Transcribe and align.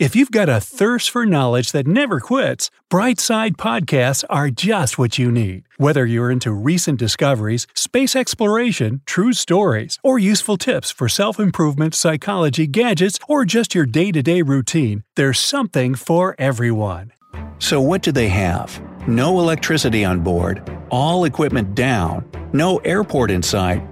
If 0.00 0.16
you've 0.16 0.30
got 0.30 0.48
a 0.48 0.62
thirst 0.62 1.10
for 1.10 1.26
knowledge 1.26 1.72
that 1.72 1.86
never 1.86 2.20
quits, 2.20 2.70
Brightside 2.90 3.56
Podcasts 3.56 4.24
are 4.30 4.48
just 4.48 4.96
what 4.96 5.18
you 5.18 5.30
need. 5.30 5.64
Whether 5.76 6.06
you're 6.06 6.30
into 6.30 6.52
recent 6.52 6.98
discoveries, 6.98 7.66
space 7.74 8.16
exploration, 8.16 9.02
true 9.04 9.34
stories, 9.34 9.98
or 10.02 10.18
useful 10.18 10.56
tips 10.56 10.90
for 10.90 11.06
self 11.06 11.38
improvement, 11.38 11.94
psychology, 11.94 12.66
gadgets, 12.66 13.18
or 13.28 13.44
just 13.44 13.74
your 13.74 13.84
day 13.84 14.10
to 14.10 14.22
day 14.22 14.40
routine, 14.40 15.04
there's 15.16 15.38
something 15.38 15.94
for 15.94 16.34
everyone. 16.38 17.12
So, 17.58 17.78
what 17.78 18.00
do 18.00 18.10
they 18.10 18.30
have? 18.30 18.80
No 19.06 19.38
electricity 19.38 20.02
on 20.02 20.20
board, 20.20 20.62
all 20.88 21.24
equipment 21.24 21.74
down, 21.74 22.24
no 22.54 22.78
airport 22.86 23.30
in 23.30 23.42
sight, 23.42 23.82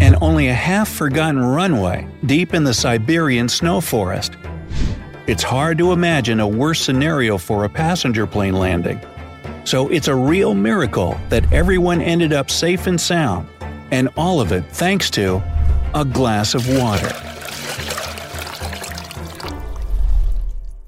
and 0.00 0.16
only 0.22 0.48
a 0.48 0.54
half 0.54 0.88
forgotten 0.88 1.44
runway 1.44 2.08
deep 2.24 2.54
in 2.54 2.64
the 2.64 2.72
Siberian 2.72 3.50
snow 3.50 3.82
forest. 3.82 4.38
It's 5.26 5.42
hard 5.42 5.78
to 5.78 5.92
imagine 5.92 6.38
a 6.38 6.46
worse 6.46 6.82
scenario 6.82 7.38
for 7.38 7.64
a 7.64 7.68
passenger 7.68 8.26
plane 8.26 8.52
landing. 8.52 9.00
So 9.64 9.88
it's 9.88 10.06
a 10.06 10.14
real 10.14 10.54
miracle 10.54 11.18
that 11.30 11.50
everyone 11.50 12.02
ended 12.02 12.34
up 12.34 12.50
safe 12.50 12.86
and 12.86 13.00
sound, 13.00 13.48
and 13.90 14.10
all 14.18 14.42
of 14.42 14.52
it 14.52 14.66
thanks 14.72 15.08
to 15.12 15.42
a 15.94 16.04
glass 16.04 16.54
of 16.54 16.68
water. 16.68 17.08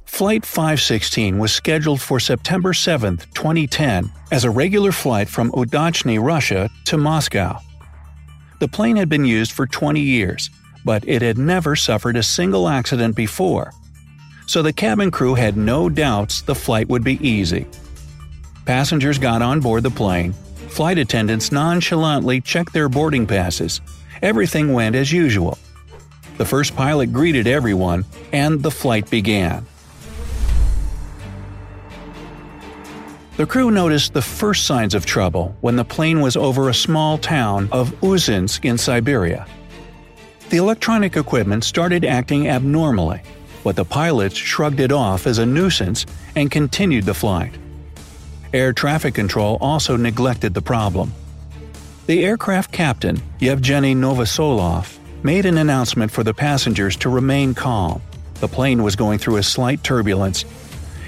Flight 0.05 0.45
516 0.45 1.39
was 1.39 1.53
scheduled 1.53 2.03
for 2.03 2.21
September 2.21 2.75
7, 2.75 3.17
2010, 3.33 4.12
as 4.33 4.45
a 4.45 4.50
regular 4.50 4.93
flight 4.93 5.31
from 5.31 5.50
Udachny, 5.53 6.23
Russia, 6.23 6.69
to 6.84 6.98
Moscow. 6.98 7.59
The 8.61 8.69
plane 8.69 8.97
had 8.97 9.09
been 9.09 9.25
used 9.25 9.53
for 9.53 9.67
20 9.67 10.00
years, 10.00 10.50
but 10.84 11.09
it 11.09 11.23
had 11.23 11.39
never 11.39 11.75
suffered 11.75 12.19
a 12.19 12.23
single 12.23 12.69
accident 12.69 13.17
before 13.17 13.73
so 14.47 14.63
the 14.63 14.73
cabin 14.73 15.11
crew 15.11 15.35
had 15.35 15.57
no 15.57 15.89
doubts 15.89 16.43
the 16.43 16.55
flight 16.55 16.89
would 16.89 17.05
be 17.05 17.19
easy. 17.27 17.67
Passengers 18.65 19.19
got 19.19 19.43
on 19.43 19.61
board 19.61 19.83
the 19.83 19.91
plane, 19.91 20.33
flight 20.69 20.99
attendants 20.99 21.53
nonchalantly 21.53 22.41
checked 22.41 22.73
their 22.73 22.89
boarding 22.89 23.27
passes. 23.27 23.81
Everything 24.23 24.73
went 24.73 24.97
as 24.97 25.13
usual. 25.13 25.59
The 26.39 26.45
first 26.45 26.77
pilot 26.77 27.13
greeted 27.13 27.47
everyone, 27.47 28.05
and 28.33 28.63
the 28.63 28.71
flight 28.71 29.11
began. 29.11 29.67
The 33.37 33.47
crew 33.47 33.71
noticed 33.71 34.15
the 34.15 34.23
first 34.23 34.67
signs 34.67 34.95
of 34.95 35.05
trouble 35.05 35.57
when 35.61 35.77
the 35.77 35.85
plane 35.85 36.21
was 36.21 36.37
over 36.37 36.69
a 36.69 36.75
small 36.75 37.19
town 37.19 37.69
of 37.71 37.93
Usinsk 38.01 38.65
in 38.65 38.79
Siberia. 38.79 39.47
The 40.49 40.57
electronic 40.57 41.17
equipment 41.17 41.65
started 41.65 42.05
acting 42.05 42.49
abnormally 42.49 43.21
but 43.67 43.75
the 43.75 43.84
pilots 43.84 44.36
shrugged 44.36 44.78
it 44.78 44.92
off 44.92 45.27
as 45.27 45.39
a 45.39 45.45
nuisance 45.45 46.06
and 46.36 46.53
continued 46.53 47.05
the 47.05 47.12
flight. 47.12 47.53
Air 48.53 48.72
traffic 48.72 49.12
control 49.12 49.59
also 49.61 49.97
neglected 49.97 50.55
the 50.55 50.62
problem. 50.62 51.12
The 52.06 52.25
aircraft 52.25 52.71
captain, 52.71 53.21
Yevgeny 53.41 53.93
Novoselov, 53.93 54.97
made 55.25 55.47
an 55.47 55.59
announcement 55.59 56.12
for 56.12 56.22
the 56.22 56.32
passengers 56.32 56.94
to 56.99 57.09
remain 57.09 57.55
calm. 57.55 58.00
The 58.34 58.47
plane 58.47 58.84
was 58.84 58.94
going 58.94 59.19
through 59.19 59.38
a 59.38 59.43
slight 59.43 59.82
turbulence, 59.82 60.44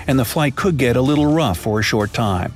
and 0.08 0.18
the 0.18 0.24
flight 0.24 0.56
could 0.56 0.78
get 0.78 0.97
a 0.97 1.00
little 1.00 1.32
rough 1.32 1.58
for 1.58 1.78
a 1.78 1.84
short 1.84 2.12
time. 2.12 2.52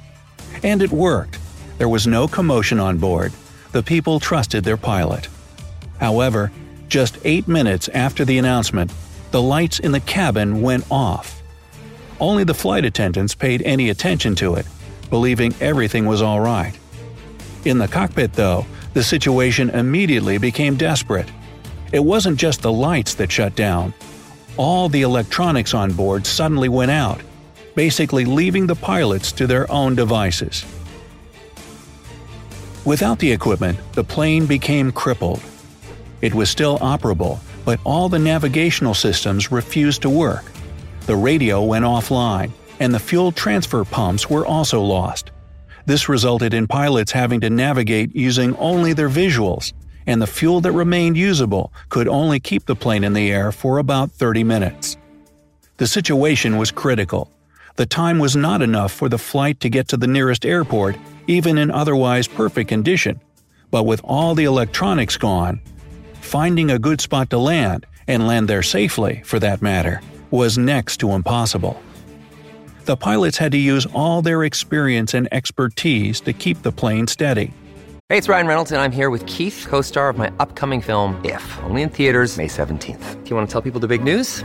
And 0.65 0.83
it 0.83 0.91
worked. 0.91 1.39
There 1.79 1.89
was 1.89 2.09
no 2.09 2.27
commotion 2.27 2.81
on 2.81 2.99
board. 2.99 3.33
The 3.71 3.85
people 3.85 4.19
trusted 4.19 4.65
their 4.65 4.77
pilot. 4.77 5.29
However, 6.01 6.51
just 6.89 7.19
eight 7.23 7.47
minutes 7.47 7.89
after 7.91 8.25
the 8.25 8.39
announcement, 8.39 8.93
the 9.33 9.43
lights 9.43 9.79
in 9.79 9.93
the 9.93 10.01
cabin 10.01 10.61
went 10.61 10.85
off. 10.91 11.43
Only 12.21 12.45
the 12.45 12.55
flight 12.55 12.85
attendants 12.85 13.35
paid 13.35 13.63
any 13.63 13.89
attention 13.89 14.35
to 14.37 14.55
it, 14.55 14.67
believing 15.11 15.55
everything 15.61 16.07
was 16.07 16.23
alright. 16.23 16.79
In 17.65 17.79
the 17.79 17.89
cockpit, 17.89 18.35
though, 18.35 18.67
the 18.93 19.03
situation 19.03 19.71
immediately 19.71 20.37
became 20.37 20.77
desperate. 20.77 21.31
It 21.93 22.05
wasn't 22.05 22.39
just 22.39 22.63
the 22.63 22.73
lights 22.73 23.15
that 23.15 23.33
shut 23.33 23.57
down. 23.57 23.95
All 24.59 24.91
the 24.91 25.03
electronics 25.03 25.73
on 25.73 25.93
board 25.93 26.27
suddenly 26.27 26.69
went 26.69 26.91
out, 26.91 27.21
basically 27.75 28.27
leaving 28.27 28.67
the 28.67 28.75
pilots 28.75 29.33
to 29.33 29.47
their 29.47 29.71
own 29.73 29.95
devices. 29.95 30.65
Without 32.85 33.19
the 33.19 33.33
equipment, 33.33 33.79
the 33.95 34.05
plane 34.05 34.45
became 34.45 34.93
crippled. 34.93 35.41
It 36.21 36.35
was 36.35 36.51
still 36.51 36.79
operable, 36.81 37.39
but 37.65 37.81
all 37.85 38.09
the 38.09 38.19
navigational 38.19 38.95
systems 38.95 39.53
refused 39.53 40.03
to 40.03 40.11
work. 40.11 40.45
The 41.07 41.17
radio 41.17 41.63
went 41.63 41.85
offline, 41.85 42.53
and 42.81 42.95
the 42.95 43.01
fuel 43.01 43.33
transfer 43.33 43.85
pumps 43.85 44.29
were 44.29 44.47
also 44.47 44.81
lost. 44.81 45.31
This 45.87 46.09
resulted 46.09 46.55
in 46.55 46.67
pilots 46.67 47.13
having 47.13 47.41
to 47.41 47.51
navigate 47.51 48.15
using 48.15 48.57
only 48.57 48.93
their 48.93 49.09
visuals, 49.09 49.73
and 50.07 50.21
the 50.21 50.27
fuel 50.27 50.61
that 50.61 50.73
remained 50.73 51.17
usable 51.17 51.73
could 51.89 52.09
only 52.09 52.41
keep 52.41 52.67
the 52.67 52.77
plane 52.77 53.05
in 53.05 53.13
the 53.13 53.31
air 53.31 53.53
for 53.53 53.79
about 53.79 54.11
30 54.13 54.45
minutes. 54.45 54.97
The 55.79 55.87
situation 55.87 56.57
was 56.57 56.71
critical. 56.71 57.31
The 57.77 57.87
time 57.87 58.19
was 58.19 58.37
not 58.37 58.63
enough 58.63 58.93
for 58.93 59.09
the 59.09 59.19
flight 59.19 59.61
to 59.61 59.71
get 59.71 59.89
to 59.89 59.97
the 59.97 60.07
nearest 60.07 60.45
airport, 60.45 60.97
even 61.27 61.59
in 61.59 61.71
otherwise 61.71 62.29
perfect 62.29 62.69
condition. 62.69 63.21
But 63.71 63.85
with 63.85 64.01
all 64.05 64.35
the 64.35 64.45
electronics 64.45 65.17
gone, 65.17 65.61
finding 66.23 66.71
a 66.71 66.79
good 66.79 67.01
spot 67.01 67.29
to 67.31 67.39
land, 67.39 67.87
and 68.09 68.27
land 68.27 68.49
there 68.49 68.63
safely, 68.63 69.23
for 69.25 69.39
that 69.41 69.61
matter, 69.61 70.01
was 70.31 70.57
next 70.57 70.97
to 70.99 71.11
impossible. 71.11 71.81
The 72.85 72.97
pilots 72.97 73.37
had 73.37 73.53
to 73.53 73.59
use 73.59 73.87
all 73.95 74.23
their 74.23 74.43
experience 74.45 75.15
and 75.15 75.29
expertise 75.31 76.21
to 76.23 76.33
keep 76.33 76.63
the 76.63 76.73
plane 76.73 77.07
steady. 77.07 77.53
Hey, 78.09 78.19
it's 78.19 78.29
Ryan 78.29 78.47
Reynolds, 78.47 78.73
and 78.73 78.81
I'm 78.81 78.93
here 78.93 79.11
with 79.11 79.27
Keith, 79.27 79.67
co 79.69 79.83
star 79.83 80.09
of 80.09 80.17
my 80.17 80.33
upcoming 80.39 80.81
film, 80.81 81.21
If, 81.25 81.59
only 81.65 81.83
in 81.83 81.91
theaters, 81.91 82.37
May 82.37 82.49
17th. 82.49 83.23
Do 83.25 83.31
you 83.31 83.37
want 83.37 83.49
to 83.49 83.53
tell 83.53 83.63
people 83.63 83.81
the 83.81 83.89
big 83.89 84.03
news? 84.03 84.45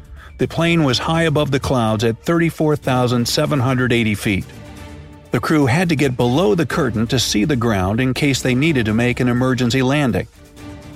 the 0.41 0.47
plane 0.47 0.83
was 0.83 0.97
high 0.97 1.21
above 1.21 1.51
the 1.51 1.59
clouds 1.59 2.03
at 2.03 2.17
34,780 2.23 4.15
feet. 4.15 4.45
The 5.29 5.39
crew 5.39 5.67
had 5.67 5.87
to 5.89 5.95
get 5.95 6.17
below 6.17 6.55
the 6.55 6.65
curtain 6.65 7.05
to 7.07 7.19
see 7.19 7.45
the 7.45 7.55
ground 7.55 7.99
in 7.99 8.15
case 8.15 8.41
they 8.41 8.55
needed 8.55 8.87
to 8.87 8.93
make 8.95 9.19
an 9.19 9.27
emergency 9.27 9.83
landing, 9.83 10.27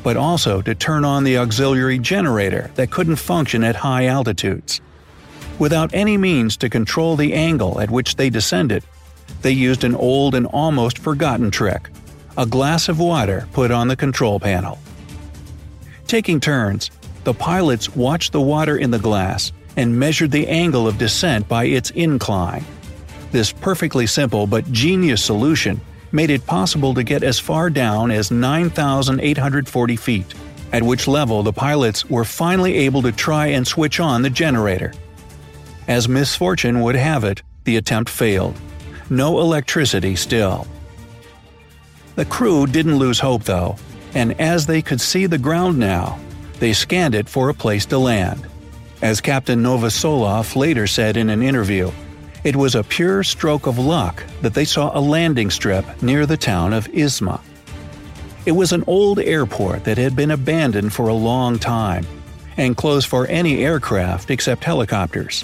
but 0.02 0.18
also 0.18 0.64
to 0.64 0.74
turn 0.74 1.06
on 1.06 1.24
the 1.24 1.38
auxiliary 1.38 2.00
generator 2.00 2.72
that 2.74 2.90
couldn't 2.90 3.18
function 3.18 3.64
at 3.64 3.76
high 3.76 4.08
altitudes. 4.08 4.82
Without 5.60 5.94
any 5.94 6.18
means 6.18 6.58
to 6.58 6.68
control 6.68 7.16
the 7.16 7.34
angle 7.36 7.80
at 7.80 7.92
which 7.92 8.16
they 8.16 8.32
descended, 8.32 8.84
they 9.44 9.52
used 9.52 9.84
an 9.84 9.94
old 9.94 10.34
and 10.34 10.48
almost 10.48 10.98
forgotten 10.98 11.52
trick 11.52 11.92
a 12.36 12.48
glass 12.48 12.90
of 12.90 12.98
water 12.98 13.48
put 13.54 13.70
on 13.70 13.90
the 13.90 13.96
control 13.96 14.40
panel. 14.40 14.80
Taking 16.08 16.40
turns, 16.40 16.90
the 17.26 17.34
pilots 17.34 17.96
watched 17.96 18.32
the 18.32 18.40
water 18.40 18.78
in 18.78 18.92
the 18.92 19.00
glass 19.00 19.52
and 19.76 20.00
measured 20.00 20.32
the 20.32 20.48
angle 20.48 20.88
of 20.88 20.98
descent 20.98 21.48
by 21.48 21.66
its 21.66 21.90
incline. 21.92 22.64
This 23.32 23.52
perfectly 23.52 24.08
simple 24.08 24.48
but 24.48 24.72
genius 24.72 25.24
solution 25.24 25.82
made 26.12 26.30
it 26.30 26.46
possible 26.46 26.94
to 26.94 27.04
get 27.04 27.24
as 27.24 27.40
far 27.40 27.70
down 27.70 28.12
as 28.12 28.32
9,840 28.32 29.96
feet, 29.98 30.34
at 30.72 30.84
which 30.84 31.08
level 31.08 31.44
the 31.44 31.52
pilots 31.52 32.06
were 32.10 32.24
finally 32.24 32.76
able 32.76 33.02
to 33.02 33.12
try 33.12 33.48
and 33.48 33.68
switch 33.68 34.00
on 34.00 34.22
the 34.22 34.30
generator. 34.30 34.94
As 35.88 36.08
misfortune 36.08 36.82
would 36.82 36.96
have 36.96 37.24
it, 37.24 37.42
the 37.66 37.78
attempt 37.78 38.10
failed. 38.10 38.56
No 39.10 39.40
electricity 39.40 40.16
still. 40.16 40.68
The 42.16 42.26
crew 42.26 42.66
didn't 42.66 42.98
lose 42.98 43.20
hope 43.20 43.44
though, 43.44 43.76
and 44.14 44.40
as 44.40 44.66
they 44.66 44.82
could 44.82 45.02
see 45.02 45.26
the 45.26 45.38
ground 45.38 45.78
now, 45.78 46.18
they 46.60 46.74
scanned 46.74 47.16
it 47.16 47.30
for 47.30 47.50
a 47.50 47.54
place 47.54 47.86
to 47.88 47.98
land. 47.98 48.46
As 49.02 49.22
Captain 49.22 49.62
Novoselov 49.62 50.56
later 50.56 50.88
said 50.88 51.18
in 51.18 51.30
an 51.30 51.44
interview, 51.44 51.92
it 52.44 52.56
was 52.56 52.76
a 52.76 52.84
pure 52.84 53.24
stroke 53.24 53.68
of 53.68 53.80
luck 53.80 54.24
that 54.42 54.54
they 54.54 54.66
saw 54.66 54.98
a 54.98 55.02
landing 55.02 55.50
strip 55.50 56.02
near 56.02 56.26
the 56.26 56.38
town 56.38 56.74
of 56.74 56.88
Izma. 56.88 57.42
It 58.46 58.52
was 58.52 58.72
an 58.72 58.84
old 58.86 59.20
airport 59.20 59.86
that 59.86 59.98
had 59.98 60.16
been 60.16 60.32
abandoned 60.32 60.94
for 60.94 61.08
a 61.08 61.14
long 61.14 61.58
time 61.58 62.06
and 62.58 62.78
closed 62.78 63.08
for 63.08 63.26
any 63.28 63.66
aircraft 63.66 64.30
except 64.30 64.64
helicopters. 64.64 65.44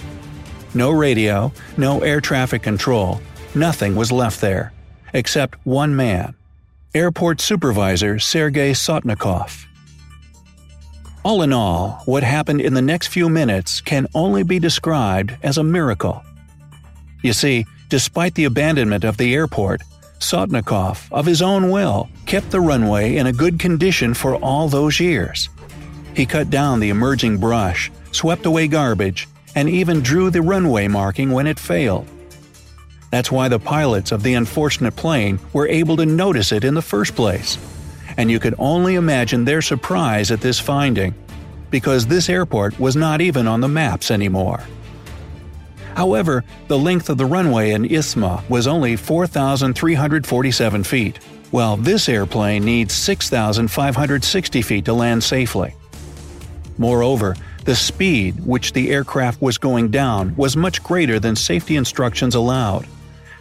No 0.74 0.92
radio, 0.92 1.52
no 1.76 2.02
air 2.02 2.22
traffic 2.22 2.62
control, 2.62 3.20
nothing 3.56 3.96
was 3.96 4.12
left 4.12 4.40
there, 4.40 4.72
except 5.14 5.58
one 5.66 5.96
man 5.96 6.36
Airport 6.94 7.42
Supervisor 7.42 8.20
Sergei 8.20 8.72
Sotnikov. 8.72 9.66
All 11.24 11.44
in 11.44 11.54
all, 11.54 12.02
what 12.06 12.24
happened 12.24 12.62
in 12.62 12.74
the 12.74 12.82
next 12.82 13.08
few 13.08 13.30
minutes 13.30 13.80
can 13.80 14.08
only 14.16 14.42
be 14.42 14.58
described 14.58 15.38
as 15.44 15.60
a 15.60 15.64
miracle. 15.64 16.24
You 17.22 17.34
see, 17.34 17.68
despite 17.90 18.34
the 18.34 18.46
abandonment 18.46 19.04
of 19.04 19.18
the 19.18 19.36
airport, 19.36 19.82
Sotnikov, 20.18 21.08
of 21.12 21.28
his 21.28 21.44
own 21.44 21.70
will, 21.70 22.10
kept 22.26 22.50
the 22.50 22.60
runway 22.60 23.18
in 23.18 23.28
a 23.28 23.34
good 23.34 23.60
condition 23.60 24.16
for 24.16 24.36
all 24.38 24.68
those 24.68 25.00
years. 25.00 25.50
He 26.16 26.26
cut 26.26 26.50
down 26.50 26.80
the 26.80 26.90
emerging 26.90 27.38
brush, 27.38 27.92
swept 28.12 28.48
away 28.48 28.68
garbage, 28.68 29.28
and 29.54 29.70
even 29.70 30.02
drew 30.02 30.32
the 30.32 30.42
runway 30.42 30.88
marking 30.88 31.32
when 31.32 31.46
it 31.46 31.60
failed. 31.60 32.08
That's 33.12 33.32
why 33.32 33.48
the 33.48 33.60
pilots 33.60 34.12
of 34.12 34.24
the 34.24 34.34
unfortunate 34.34 34.96
plane 34.96 35.40
were 35.54 35.68
able 35.68 35.98
to 35.98 36.06
notice 36.06 36.52
it 36.52 36.64
in 36.64 36.74
the 36.74 36.82
first 36.82 37.16
place. 37.16 37.60
And 38.18 38.30
you 38.30 38.40
could 38.40 38.56
only 38.58 38.96
imagine 38.96 39.46
their 39.46 39.62
surprise 39.62 40.32
at 40.32 40.42
this 40.42 40.60
finding, 40.60 41.14
because 41.70 42.08
this 42.08 42.30
airport 42.30 42.80
was 42.80 42.96
not 42.96 43.22
even 43.22 43.48
on 43.48 43.62
the 43.62 43.68
maps 43.68 44.12
anymore. 44.12 44.64
However, 45.96 46.44
the 46.68 46.80
length 46.80 47.10
of 47.10 47.18
the 47.18 47.26
runway 47.26 47.72
in 47.72 47.84
Izma 47.84 48.48
was 48.50 48.68
only 48.68 48.96
4,347 48.96 50.84
feet, 50.84 51.18
while 51.52 51.76
this 51.76 52.08
airplane 52.08 52.64
needs 52.64 52.94
6,560 52.94 54.62
feet 54.62 54.86
to 54.86 54.94
land 54.94 55.24
safely. 55.24 55.76
Moreover, 56.78 57.36
the 57.66 57.76
speed 57.76 58.44
which 58.46 58.74
the 58.74 58.90
aircraft 58.90 59.42
was 59.42 59.58
going 59.58 59.90
down 59.92 60.36
was 60.36 60.56
much 60.58 60.82
greater 60.82 61.20
than 61.20 61.36
safety 61.36 61.76
instructions 61.76 62.36
allowed. 62.36 62.88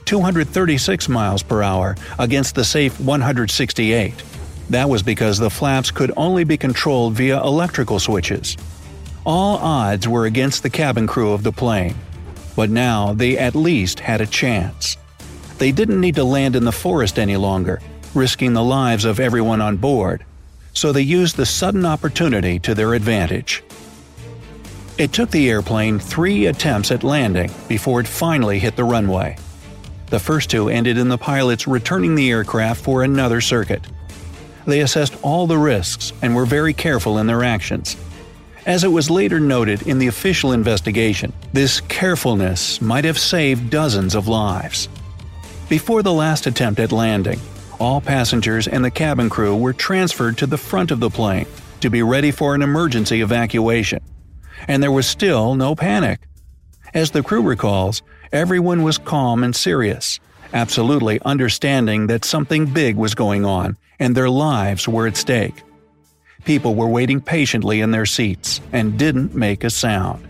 236 0.04 1.08
miles 1.08 1.42
per 1.42 1.62
hour 1.62 1.96
against 2.18 2.54
the 2.54 2.64
safe 2.64 3.00
168. 3.00 4.12
That 4.70 4.88
was 4.88 5.02
because 5.02 5.38
the 5.38 5.50
flaps 5.50 5.90
could 5.90 6.12
only 6.16 6.44
be 6.44 6.56
controlled 6.56 7.14
via 7.14 7.42
electrical 7.42 7.98
switches. 7.98 8.56
All 9.26 9.56
odds 9.58 10.06
were 10.06 10.26
against 10.26 10.62
the 10.62 10.70
cabin 10.70 11.08
crew 11.08 11.32
of 11.32 11.42
the 11.42 11.50
plane. 11.50 11.96
But 12.54 12.70
now 12.70 13.12
they 13.12 13.36
at 13.36 13.56
least 13.56 13.98
had 13.98 14.20
a 14.20 14.26
chance. 14.26 14.96
They 15.58 15.72
didn't 15.72 16.00
need 16.00 16.14
to 16.14 16.24
land 16.24 16.54
in 16.54 16.64
the 16.64 16.72
forest 16.72 17.18
any 17.18 17.36
longer, 17.36 17.80
risking 18.14 18.52
the 18.52 18.62
lives 18.62 19.04
of 19.04 19.18
everyone 19.18 19.60
on 19.60 19.76
board. 19.76 20.24
So 20.72 20.92
they 20.92 21.02
used 21.02 21.36
the 21.36 21.46
sudden 21.46 21.84
opportunity 21.84 22.60
to 22.60 22.72
their 22.72 22.94
advantage. 22.94 23.64
It 24.98 25.12
took 25.12 25.32
the 25.32 25.50
airplane 25.50 25.98
three 25.98 26.46
attempts 26.46 26.92
at 26.92 27.02
landing 27.02 27.50
before 27.66 28.00
it 28.00 28.06
finally 28.06 28.60
hit 28.60 28.76
the 28.76 28.84
runway. 28.84 29.36
The 30.10 30.20
first 30.20 30.48
two 30.48 30.68
ended 30.68 30.96
in 30.96 31.08
the 31.08 31.18
pilots 31.18 31.66
returning 31.66 32.14
the 32.14 32.30
aircraft 32.30 32.84
for 32.84 33.02
another 33.02 33.40
circuit. 33.40 33.84
They 34.70 34.80
assessed 34.80 35.16
all 35.22 35.46
the 35.46 35.58
risks 35.58 36.12
and 36.22 36.34
were 36.34 36.46
very 36.46 36.72
careful 36.72 37.18
in 37.18 37.26
their 37.26 37.44
actions. 37.44 37.96
As 38.66 38.84
it 38.84 38.88
was 38.88 39.10
later 39.10 39.40
noted 39.40 39.82
in 39.82 39.98
the 39.98 40.06
official 40.06 40.52
investigation, 40.52 41.32
this 41.52 41.80
carefulness 41.82 42.80
might 42.80 43.04
have 43.04 43.18
saved 43.18 43.70
dozens 43.70 44.14
of 44.14 44.28
lives. 44.28 44.88
Before 45.68 46.02
the 46.02 46.12
last 46.12 46.46
attempt 46.46 46.80
at 46.80 46.92
landing, 46.92 47.40
all 47.78 48.00
passengers 48.00 48.68
and 48.68 48.84
the 48.84 48.90
cabin 48.90 49.28
crew 49.28 49.56
were 49.56 49.72
transferred 49.72 50.38
to 50.38 50.46
the 50.46 50.58
front 50.58 50.90
of 50.90 51.00
the 51.00 51.10
plane 51.10 51.46
to 51.80 51.90
be 51.90 52.02
ready 52.02 52.30
for 52.30 52.54
an 52.54 52.62
emergency 52.62 53.20
evacuation. 53.22 54.00
And 54.68 54.82
there 54.82 54.92
was 54.92 55.06
still 55.06 55.54
no 55.54 55.74
panic. 55.74 56.20
As 56.92 57.10
the 57.10 57.22
crew 57.22 57.42
recalls, 57.42 58.02
Everyone 58.32 58.84
was 58.84 58.96
calm 58.96 59.42
and 59.42 59.56
serious, 59.56 60.20
absolutely 60.52 61.20
understanding 61.22 62.06
that 62.06 62.24
something 62.24 62.66
big 62.66 62.94
was 62.94 63.16
going 63.16 63.44
on 63.44 63.76
and 64.00 64.16
their 64.16 64.30
lives 64.30 64.88
were 64.88 65.06
at 65.06 65.16
stake. 65.16 65.62
People 66.44 66.74
were 66.74 66.88
waiting 66.88 67.20
patiently 67.20 67.80
in 67.80 67.90
their 67.90 68.06
seats 68.06 68.60
and 68.72 68.98
didn't 68.98 69.34
make 69.34 69.62
a 69.62 69.70
sound. 69.70 70.26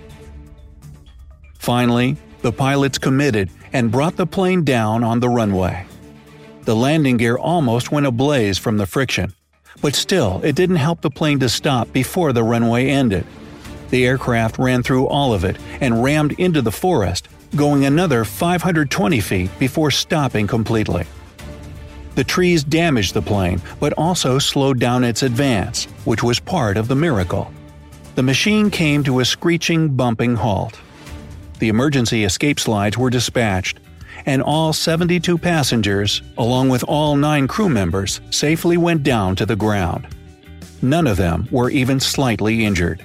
Finally, 1.58 2.16
the 2.42 2.52
pilots 2.52 2.98
committed 2.98 3.48
and 3.72 3.92
brought 3.92 4.16
the 4.16 4.26
plane 4.26 4.64
down 4.64 5.04
on 5.04 5.20
the 5.20 5.28
runway. 5.28 5.86
The 6.64 6.74
landing 6.74 7.16
gear 7.16 7.36
almost 7.36 7.92
went 7.92 8.06
ablaze 8.06 8.58
from 8.58 8.76
the 8.76 8.86
friction, 8.86 9.32
but 9.80 9.94
still 9.94 10.40
it 10.42 10.56
didn't 10.56 10.76
help 10.76 11.00
the 11.00 11.10
plane 11.10 11.38
to 11.40 11.48
stop 11.48 11.92
before 11.92 12.32
the 12.32 12.42
runway 12.42 12.88
ended. 12.88 13.24
The 13.90 14.06
aircraft 14.06 14.58
ran 14.58 14.82
through 14.82 15.06
all 15.06 15.32
of 15.32 15.44
it 15.44 15.56
and 15.80 16.02
rammed 16.02 16.32
into 16.32 16.62
the 16.62 16.72
forest, 16.72 17.28
going 17.56 17.84
another 17.84 18.24
520 18.24 19.20
feet 19.20 19.50
before 19.58 19.90
stopping 19.90 20.46
completely. 20.46 21.06
The 22.20 22.24
trees 22.24 22.62
damaged 22.62 23.14
the 23.14 23.22
plane, 23.22 23.62
but 23.80 23.94
also 23.94 24.38
slowed 24.38 24.78
down 24.78 25.04
its 25.04 25.22
advance, 25.22 25.86
which 26.04 26.22
was 26.22 26.38
part 26.38 26.76
of 26.76 26.86
the 26.86 26.94
miracle. 26.94 27.50
The 28.14 28.22
machine 28.22 28.68
came 28.68 29.02
to 29.04 29.20
a 29.20 29.24
screeching, 29.24 29.96
bumping 29.96 30.36
halt. 30.36 30.78
The 31.60 31.70
emergency 31.70 32.24
escape 32.24 32.60
slides 32.60 32.98
were 32.98 33.08
dispatched, 33.08 33.80
and 34.26 34.42
all 34.42 34.74
72 34.74 35.38
passengers, 35.38 36.20
along 36.36 36.68
with 36.68 36.84
all 36.84 37.16
nine 37.16 37.48
crew 37.48 37.70
members, 37.70 38.20
safely 38.28 38.76
went 38.76 39.02
down 39.02 39.34
to 39.36 39.46
the 39.46 39.56
ground. 39.56 40.06
None 40.82 41.06
of 41.06 41.16
them 41.16 41.48
were 41.50 41.70
even 41.70 42.00
slightly 42.00 42.66
injured. 42.66 43.02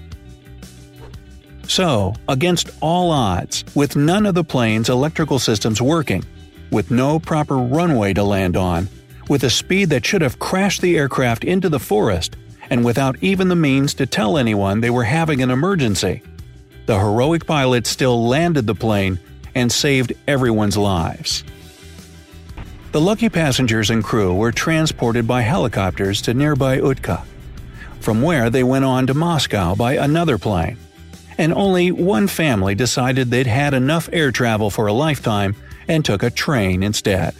So, 1.70 2.16
against 2.28 2.70
all 2.82 3.12
odds, 3.12 3.64
with 3.76 3.96
none 3.96 4.26
of 4.26 4.36
the 4.36 4.44
plane's 4.44 4.90
electrical 4.90 5.40
systems 5.40 5.82
working, 5.82 6.26
with 6.70 6.92
no 6.92 7.18
proper 7.18 7.56
runway 7.56 8.12
to 8.12 8.22
land 8.22 8.58
on, 8.58 8.90
with 9.30 9.44
a 9.44 9.50
speed 9.50 9.90
that 9.90 10.06
should 10.06 10.22
have 10.22 10.40
crashed 10.40 10.82
the 10.82 10.98
aircraft 10.98 11.44
into 11.44 11.70
the 11.70 11.80
forest, 11.80 12.36
and 12.70 12.84
without 12.84 13.16
even 13.22 13.48
the 13.48 13.56
means 13.56 13.94
to 13.96 14.06
tell 14.06 14.38
anyone 14.38 14.82
they 14.82 14.90
were 14.90 15.04
having 15.04 15.42
an 15.42 15.52
emergency, 15.52 16.22
the 16.86 17.00
heroic 17.00 17.46
pilot 17.46 17.88
still 17.88 18.28
landed 18.28 18.68
the 18.68 18.76
plane 18.76 19.20
and 19.56 19.72
saved 19.72 20.14
everyone's 20.28 20.78
lives. 20.78 21.44
The 22.92 23.02
lucky 23.02 23.30
passengers 23.30 23.90
and 23.90 24.04
crew 24.04 24.34
were 24.34 24.52
transported 24.52 25.28
by 25.28 25.42
helicopters 25.42 26.22
to 26.24 26.34
nearby 26.34 26.80
Ukhta, 26.80 27.24
from 28.00 28.22
where 28.22 28.50
they 28.50 28.64
went 28.64 28.86
on 28.86 29.08
to 29.08 29.14
Moscow 29.14 29.76
by 29.76 29.94
another 29.94 30.38
plane 30.38 30.78
and 31.38 31.54
only 31.54 31.92
one 31.92 32.28
family 32.28 32.76
decided 32.76 33.30
they'd 33.30 33.48
had 33.48 33.74
enough 33.74 34.10
air 34.12 34.32
travel 34.32 34.70
for 34.70 34.88
a 34.88 34.94
lifetime 34.94 35.56
and 35.88 36.04
took 36.04 36.24
a 36.24 36.30
train 36.30 36.84
instead. 36.84 37.36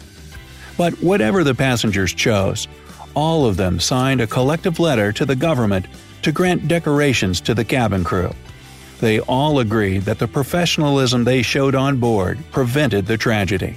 But 0.76 0.94
whatever 1.02 1.42
the 1.44 1.54
passengers 1.54 2.12
chose, 2.12 2.68
all 3.14 3.46
of 3.46 3.56
them 3.56 3.80
signed 3.80 4.20
a 4.20 4.26
collective 4.26 4.78
letter 4.78 5.12
to 5.12 5.24
the 5.24 5.36
government 5.36 5.86
to 6.22 6.32
grant 6.32 6.68
decorations 6.68 7.40
to 7.42 7.54
the 7.54 7.64
cabin 7.64 8.04
crew. 8.04 8.34
They 9.00 9.20
all 9.20 9.60
agreed 9.60 10.02
that 10.02 10.18
the 10.18 10.28
professionalism 10.28 11.24
they 11.24 11.42
showed 11.42 11.74
on 11.74 11.98
board 11.98 12.38
prevented 12.50 13.06
the 13.06 13.16
tragedy. 13.16 13.76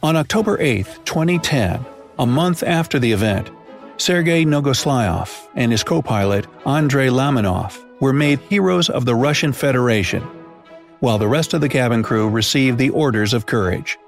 On 0.00 0.14
October 0.14 0.56
8, 0.60 0.86
2010, 1.04 1.84
a 2.20 2.26
month 2.26 2.62
after 2.62 3.00
the 3.00 3.10
event, 3.10 3.50
Sergei 3.96 4.44
Nogoslayev 4.44 5.48
and 5.56 5.72
his 5.72 5.82
co 5.82 6.00
pilot 6.02 6.46
Andrei 6.64 7.08
Lamanov 7.08 7.76
were 8.00 8.12
made 8.12 8.38
heroes 8.38 8.88
of 8.88 9.04
the 9.04 9.14
Russian 9.14 9.52
Federation. 9.52 10.22
while 11.00 11.18
the 11.18 11.28
rest 11.28 11.54
of 11.54 11.60
the 11.60 11.68
cabin 11.68 12.02
crew 12.02 12.28
received 12.28 12.76
the 12.78 12.90
Orders 12.90 13.32
of 13.32 13.46
Courage. 13.46 13.98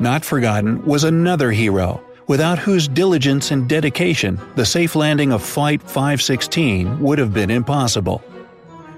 Not 0.00 0.24
forgotten 0.24 0.82
was 0.84 1.04
another 1.04 1.50
hero, 1.50 2.02
without 2.26 2.58
whose 2.58 2.88
diligence 2.88 3.50
and 3.50 3.68
dedication 3.68 4.40
the 4.56 4.64
safe 4.64 4.96
landing 4.96 5.32
of 5.32 5.42
Flight 5.42 5.82
516 5.82 7.00
would 7.00 7.18
have 7.18 7.34
been 7.34 7.50
impossible. 7.50 8.22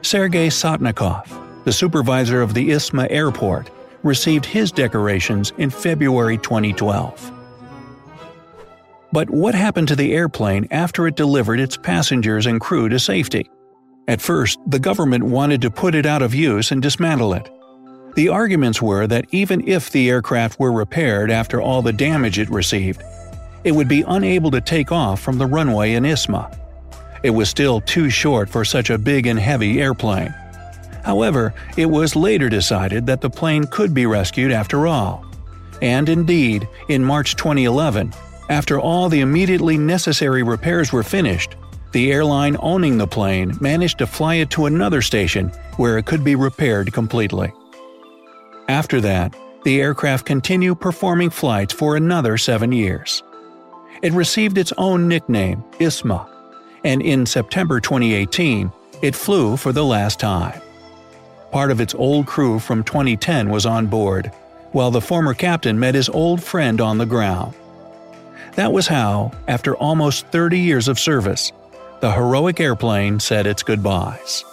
Sergei 0.02 0.46
Sotnikov, 0.48 1.26
the 1.64 1.72
supervisor 1.72 2.40
of 2.40 2.54
the 2.54 2.70
Isma 2.70 3.08
airport, 3.10 3.68
received 4.04 4.46
his 4.46 4.70
decorations 4.70 5.52
in 5.58 5.70
February 5.70 6.38
2012. 6.38 7.32
But 9.12 9.30
what 9.30 9.54
happened 9.54 9.88
to 9.88 9.96
the 9.96 10.12
airplane 10.12 10.66
after 10.70 11.06
it 11.06 11.16
delivered 11.16 11.60
its 11.60 11.76
passengers 11.76 12.46
and 12.46 12.60
crew 12.60 12.88
to 12.88 12.98
safety? 12.98 13.48
At 14.06 14.20
first, 14.20 14.58
the 14.66 14.78
government 14.78 15.24
wanted 15.24 15.62
to 15.62 15.70
put 15.70 15.94
it 15.94 16.04
out 16.04 16.20
of 16.20 16.34
use 16.34 16.70
and 16.70 16.82
dismantle 16.82 17.32
it. 17.34 17.50
The 18.16 18.28
arguments 18.28 18.82
were 18.82 19.06
that 19.06 19.26
even 19.30 19.66
if 19.66 19.90
the 19.90 20.10
aircraft 20.10 20.60
were 20.60 20.72
repaired 20.72 21.30
after 21.30 21.60
all 21.60 21.80
the 21.80 21.92
damage 21.92 22.38
it 22.38 22.50
received, 22.50 23.02
it 23.64 23.72
would 23.72 23.88
be 23.88 24.04
unable 24.06 24.50
to 24.50 24.60
take 24.60 24.92
off 24.92 25.20
from 25.20 25.38
the 25.38 25.46
runway 25.46 25.94
in 25.94 26.04
Isma. 26.04 26.56
It 27.22 27.30
was 27.30 27.48
still 27.48 27.80
too 27.80 28.10
short 28.10 28.50
for 28.50 28.64
such 28.64 28.90
a 28.90 28.98
big 28.98 29.26
and 29.26 29.38
heavy 29.38 29.80
airplane. 29.80 30.34
However, 31.04 31.54
it 31.76 31.86
was 31.86 32.16
later 32.16 32.48
decided 32.48 33.06
that 33.06 33.20
the 33.20 33.30
plane 33.30 33.64
could 33.64 33.92
be 33.92 34.06
rescued 34.06 34.50
after 34.50 34.86
all. 34.86 35.24
And 35.82 36.08
indeed, 36.08 36.66
in 36.88 37.04
March 37.04 37.36
2011, 37.36 38.12
after 38.48 38.80
all 38.80 39.08
the 39.08 39.20
immediately 39.20 39.76
necessary 39.76 40.42
repairs 40.42 40.92
were 40.92 41.02
finished, 41.02 41.56
the 41.92 42.10
airline 42.10 42.56
owning 42.60 42.98
the 42.98 43.06
plane 43.06 43.56
managed 43.60 43.98
to 43.98 44.06
fly 44.06 44.36
it 44.36 44.50
to 44.50 44.66
another 44.66 45.02
station 45.02 45.50
where 45.76 45.98
it 45.98 46.06
could 46.06 46.24
be 46.24 46.36
repaired 46.36 46.92
completely. 46.92 47.52
After 48.68 49.00
that, 49.02 49.36
the 49.64 49.80
aircraft 49.80 50.24
continued 50.24 50.80
performing 50.80 51.30
flights 51.30 51.74
for 51.74 51.96
another 51.96 52.38
seven 52.38 52.72
years. 52.72 53.22
It 54.02 54.12
received 54.12 54.58
its 54.58 54.72
own 54.78 55.06
nickname, 55.06 55.64
ISMA, 55.78 56.26
and 56.82 57.02
in 57.02 57.26
September 57.26 57.80
2018, 57.80 58.72
it 59.02 59.14
flew 59.14 59.56
for 59.56 59.72
the 59.72 59.84
last 59.84 60.18
time. 60.18 60.60
Part 61.54 61.70
of 61.70 61.80
its 61.80 61.94
old 61.94 62.26
crew 62.26 62.58
from 62.58 62.82
2010 62.82 63.48
was 63.48 63.64
on 63.64 63.86
board, 63.86 64.32
while 64.72 64.90
the 64.90 65.00
former 65.00 65.34
captain 65.34 65.78
met 65.78 65.94
his 65.94 66.08
old 66.08 66.42
friend 66.42 66.80
on 66.80 66.98
the 66.98 67.06
ground. 67.06 67.54
That 68.56 68.72
was 68.72 68.88
how, 68.88 69.30
after 69.46 69.76
almost 69.76 70.26
30 70.32 70.58
years 70.58 70.88
of 70.88 70.98
service, 70.98 71.52
the 72.00 72.10
heroic 72.10 72.58
airplane 72.58 73.20
said 73.20 73.46
its 73.46 73.62
goodbyes. 73.62 74.44